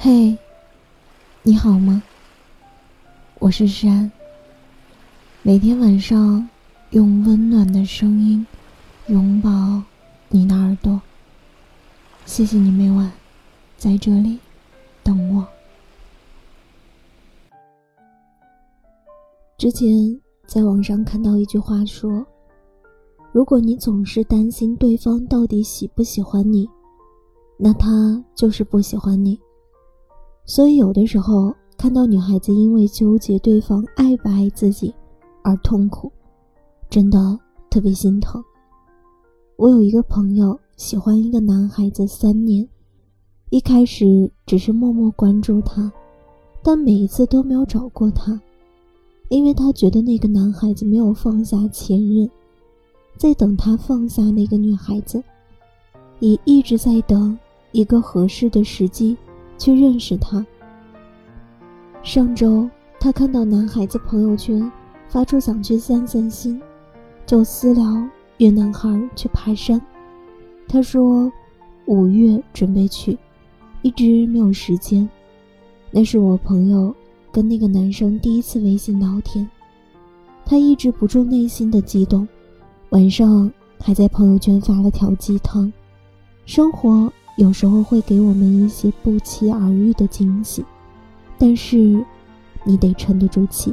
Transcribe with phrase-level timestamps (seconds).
[0.00, 0.38] 嘿，
[1.42, 2.00] 你好吗？
[3.40, 4.08] 我是山。
[5.42, 6.48] 每天晚上
[6.90, 8.46] 用温暖的声音
[9.08, 9.82] 拥抱
[10.28, 11.02] 你的耳朵。
[12.26, 13.10] 谢谢你每晚
[13.76, 14.38] 在这里
[15.02, 15.44] 等我。
[19.56, 19.90] 之前
[20.46, 22.24] 在网上看到一句话说
[23.34, 26.68] ：“如果你总是担心对方到底喜不喜欢你，
[27.56, 29.36] 那他就是不喜欢你。”
[30.50, 34.94] 所以，有的时候看到女孩子因为纠结对方爱不爱自己
[35.42, 36.10] 而痛苦，
[36.88, 37.38] 真的
[37.68, 38.42] 特别心疼。
[39.56, 42.66] 我有一个朋友喜欢一个男孩子三年，
[43.50, 45.92] 一开始只是默默关注他，
[46.62, 48.40] 但每一次都没有找过他，
[49.28, 52.28] 因为他觉得那个男孩子没有放下前任，
[53.18, 55.22] 在等他放下那个女孩子，
[56.20, 57.38] 也一直在等
[57.72, 59.14] 一个合适的时机。
[59.58, 60.44] 去认识他。
[62.02, 64.70] 上周他看到男孩子朋友圈
[65.08, 66.60] 发出想去散散心，
[67.26, 67.84] 就私聊
[68.38, 69.80] 约男孩去爬山。
[70.66, 71.30] 他说
[71.86, 73.18] 五月准备去，
[73.82, 75.08] 一直没有时间。
[75.90, 76.94] 那是我朋友
[77.32, 79.48] 跟那个男生第一次微信聊天，
[80.44, 82.26] 他抑制不住内心的激动，
[82.90, 83.50] 晚上
[83.80, 85.72] 还在朋友圈发了条鸡汤：
[86.46, 87.12] 生活。
[87.38, 90.64] 有时候会给我们一些不期而遇的惊喜，
[91.38, 92.04] 但是
[92.64, 93.72] 你得沉得住气。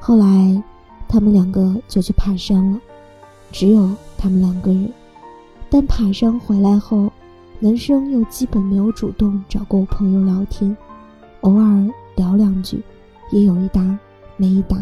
[0.00, 0.60] 后来，
[1.06, 2.80] 他们两个就去爬山了，
[3.52, 4.92] 只有他们两个人。
[5.70, 7.08] 但爬山回来后，
[7.60, 10.76] 男生又基本没有主动找过我朋友聊天，
[11.42, 12.82] 偶尔聊两句，
[13.30, 13.96] 也有一搭
[14.36, 14.76] 没一搭。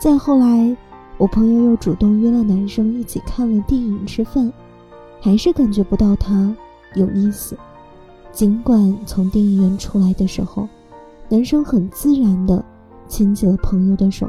[0.00, 0.76] 再后来，
[1.18, 4.52] 我朋友又主动约了男生一起看了电影吃饭，
[5.20, 6.54] 还是感觉不到他。
[6.94, 7.56] 有意思，
[8.32, 10.68] 尽管从电影院出来的时候，
[11.28, 12.64] 男生很自然的
[13.08, 14.26] 牵起了朋友的手，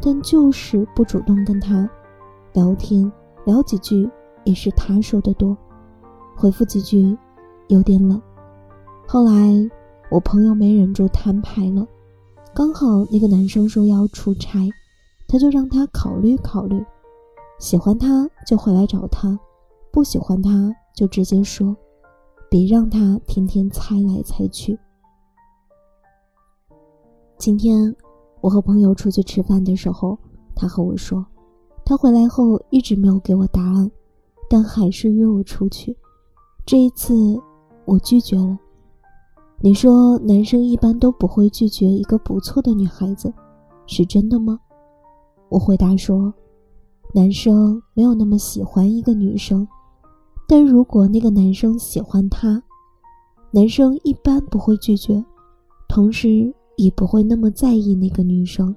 [0.00, 1.88] 但就是不主动跟他
[2.52, 3.10] 聊天，
[3.44, 4.08] 聊几句
[4.44, 5.56] 也是他说的多，
[6.36, 7.16] 回复几句
[7.68, 8.20] 有点冷。
[9.06, 9.32] 后来
[10.10, 11.86] 我朋友没忍住摊牌了，
[12.54, 14.70] 刚好那个男生说要出差，
[15.26, 16.84] 他就让他考虑考虑，
[17.58, 19.38] 喜欢他就回来找他，
[19.90, 21.74] 不喜欢他就直接说。
[22.54, 24.78] 别让他天天猜来猜去。
[27.36, 27.92] 今天
[28.40, 30.16] 我和朋友出去吃饭的时候，
[30.54, 31.26] 他和我说，
[31.84, 33.90] 他回来后一直没有给我答案，
[34.48, 35.96] 但还是约我出去。
[36.64, 37.12] 这一次
[37.86, 38.56] 我拒绝了。
[39.58, 43.34] 你说男生一般都不会拒绝一个不错的女孩子，
[43.84, 44.60] 是真的吗？
[45.48, 46.32] 我回答说，
[47.12, 49.66] 男生没有那么喜欢一个女生。
[50.46, 52.62] 但如果那个男生喜欢她，
[53.50, 55.24] 男生一般不会拒绝，
[55.88, 58.74] 同时也不会那么在意那个女生。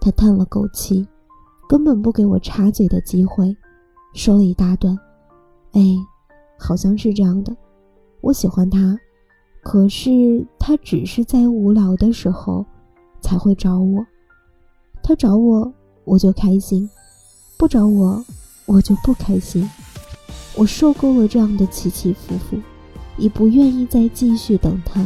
[0.00, 1.06] 他叹了口气，
[1.68, 3.54] 根本不给我插嘴的机会，
[4.14, 4.96] 说了一大段。
[5.72, 5.80] 哎，
[6.58, 7.54] 好像是这样的。
[8.20, 8.98] 我喜欢他，
[9.62, 12.64] 可是他只是在无聊的时候
[13.20, 14.06] 才会找我。
[15.02, 15.72] 他找我，
[16.04, 16.88] 我就开心；
[17.58, 18.24] 不找我，
[18.66, 19.68] 我就不开心。
[20.56, 22.60] 我受够了这样的起起伏伏，
[23.16, 25.00] 已不愿意再继续等他。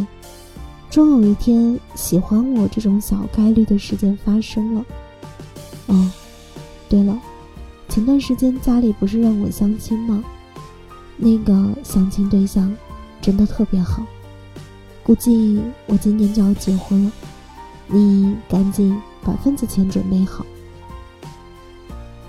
[0.91, 4.85] 终有一天，喜欢我这种小概率的事件发生了。
[5.87, 6.11] 哦，
[6.89, 7.21] 对了，
[7.89, 10.25] 前段时间家里不是让我相亲吗？
[11.17, 12.75] 那个相亲对象
[13.21, 14.03] 真的特别好，
[15.03, 17.13] 估计我今年就要结婚了。
[17.87, 20.45] 你赶紧把份子钱准备好。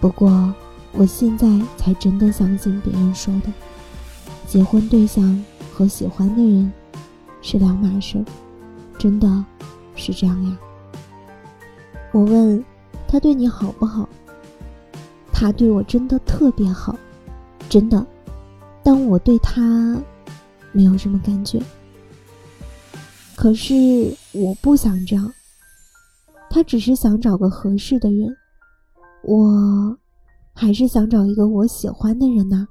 [0.01, 0.53] 不过。
[0.97, 1.45] 我现在
[1.75, 3.51] 才真的相信别人说的，
[4.47, 6.71] 结婚对象和喜欢的人
[7.41, 8.23] 是两码事，
[8.97, 9.45] 真的
[9.93, 10.57] 是这样呀。
[12.13, 12.63] 我问
[13.09, 14.07] 他对你好不好，
[15.33, 16.97] 他对我真的特别好，
[17.67, 18.07] 真的，
[18.81, 20.01] 但我对他
[20.71, 21.61] 没有什么感觉。
[23.35, 25.29] 可是我不想这样，
[26.49, 28.37] 他只是想找个合适的人，
[29.23, 29.97] 我。
[30.57, 32.65] 还是想找一个我喜欢的人呐，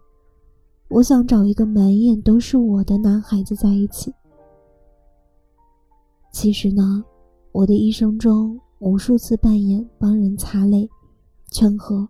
[0.89, 4.11] 我想找一个满眼都是我的男孩子在一起。
[6.33, 7.05] 其实呢，
[7.53, 10.89] 我的一生中无数次扮演帮人擦泪、
[11.51, 12.09] 劝和、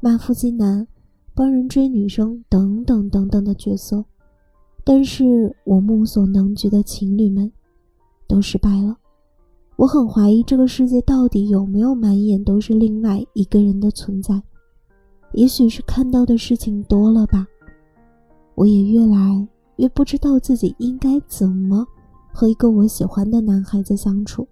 [0.00, 0.86] 骂负心男、
[1.34, 4.04] 帮人追女生等等等等的角色，
[4.84, 7.50] 但是我目所能及的情侣们
[8.28, 8.96] 都失败了。
[9.74, 14.40] 我很怀疑这个世界到底有没有满眼都是另外一个人的存在。
[15.32, 17.46] 也许是看到的事情多了吧，
[18.54, 19.46] 我也越来
[19.76, 21.86] 越不知道自己应该怎么
[22.32, 24.46] 和一个我喜欢的男孩子相处。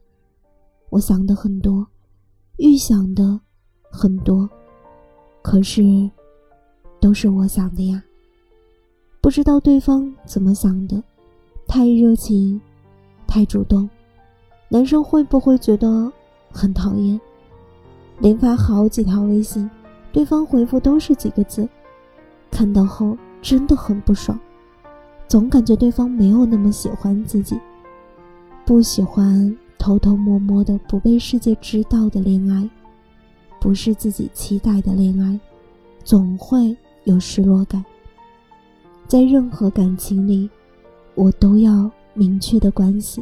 [0.90, 1.86] 我想的很多，
[2.58, 3.40] 预想的
[3.90, 4.48] 很多，
[5.42, 5.82] 可是
[7.00, 8.02] 都是我想的呀。
[9.20, 11.02] 不知道对方怎么想的，
[11.66, 12.60] 太热情，
[13.26, 13.88] 太主动，
[14.68, 16.12] 男生会不会觉得
[16.52, 17.18] 很讨厌？
[18.20, 19.68] 连发好几条微信，
[20.14, 21.68] 对方回复都是几个字，
[22.48, 24.38] 看到后真的很不爽，
[25.26, 27.58] 总感觉对方没有那么喜欢自己，
[28.64, 32.70] 不喜欢偷偷摸摸的不被世界知道的恋爱，
[33.60, 35.40] 不是自己期待的恋爱，
[36.04, 37.84] 总会有失落感。
[39.08, 40.48] 在任何感情里，
[41.16, 43.20] 我都要明确的关系，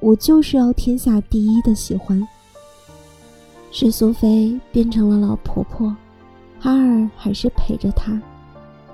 [0.00, 2.26] 我就是要天下第一的喜欢。
[3.70, 5.94] 是苏菲变成了老婆婆，
[6.60, 8.20] 哈尔还是陪着他。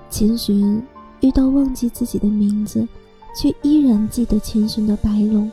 [0.09, 0.81] 千寻
[1.21, 2.87] 遇到忘记自己的名字，
[3.35, 5.51] 却依然记得千寻的白龙。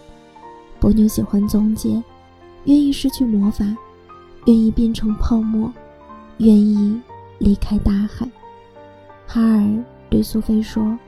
[0.79, 2.03] 波妞喜欢宗介，
[2.65, 3.65] 愿意失去魔法，
[4.47, 5.73] 愿意变成泡沫，
[6.39, 7.01] 愿意
[7.39, 8.29] 离开大海。
[9.27, 10.99] 哈尔对苏菲说：“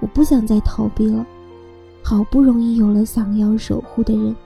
[0.00, 1.24] 我不想再逃避了，
[2.02, 4.36] 好不容易有了想要守护的人，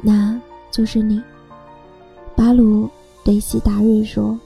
[0.00, 0.40] 那
[0.70, 1.22] 就是你。”
[2.34, 2.88] 巴鲁
[3.22, 4.38] 对西达瑞说：“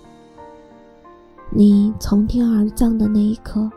[1.57, 3.71] 你从天而降的那一刻，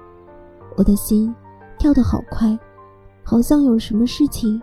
[0.76, 1.34] 我的心
[1.78, 2.58] 跳得好快，
[3.24, 4.60] 好像有什么事情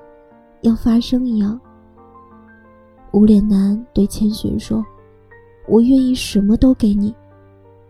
[0.62, 1.58] 要发生一样。”
[3.14, 4.84] 无脸男对千寻说
[5.68, 7.14] ：“我愿意什么都给你，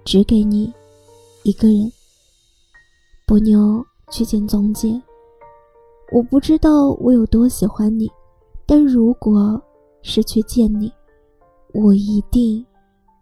[0.04, 0.70] 只给你
[1.42, 1.90] 一个人。”
[3.26, 5.00] 波妞去见宗介
[6.12, 8.10] ：“我不知道我有多喜欢你，
[8.66, 9.58] 但如果
[10.02, 10.92] 是去见你。”
[11.72, 12.64] 我一定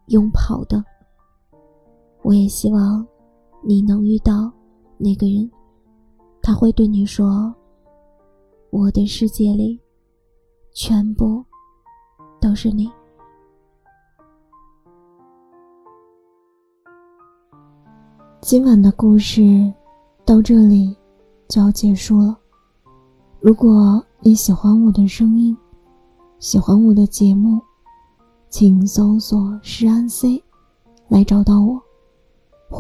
[0.09, 0.85] 用跑的。
[2.23, 3.07] 我也希望
[3.63, 4.51] 你能遇到
[4.97, 5.51] 那个人，
[6.41, 7.55] 他会对你说
[8.71, 9.79] ：“我的世界里
[10.73, 11.45] 全部
[12.41, 12.91] 都是你。”
[18.41, 19.71] 今晚的故事
[20.25, 20.97] 到这里
[21.49, 22.39] 就要结束了。
[23.41, 25.57] 如果你喜欢我的声音，
[26.39, 27.61] 喜欢我的节目。
[28.49, 30.45] 请搜索“诗安 C”
[31.09, 31.81] 来找到我，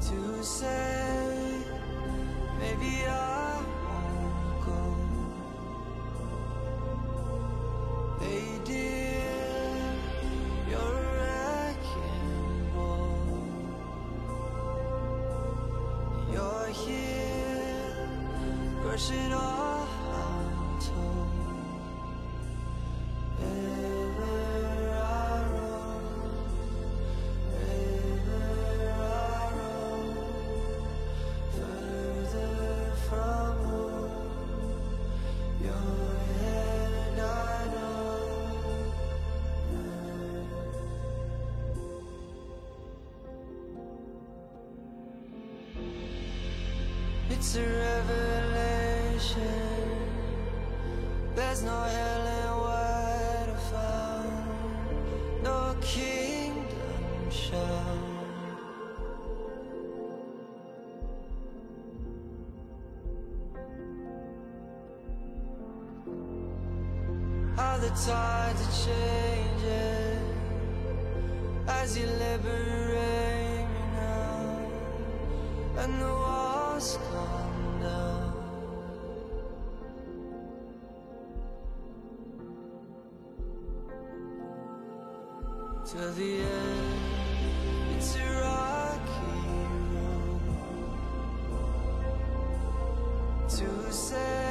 [0.00, 1.64] to say
[2.58, 3.29] maybe I
[47.42, 49.38] It's a revelation.
[51.34, 58.58] There's no hell in what I found, no kingdom shown.
[67.56, 70.24] How the tides are changing
[71.68, 74.68] as you liberate me now,
[75.78, 76.29] and the
[76.80, 77.60] walls come
[86.16, 87.00] the end.
[87.96, 89.46] It's a rocky
[89.94, 90.40] road
[93.50, 94.49] to say,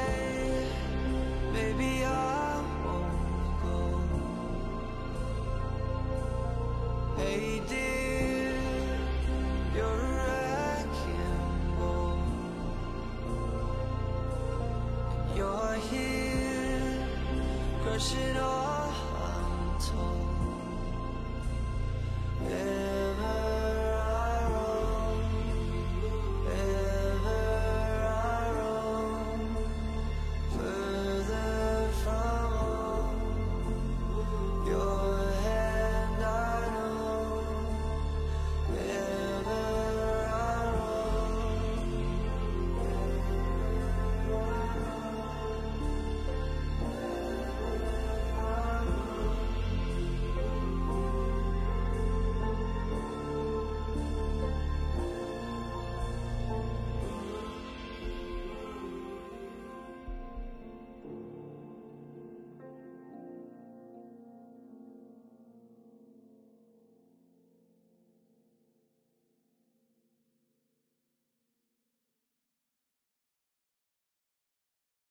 [18.00, 18.69] wash it off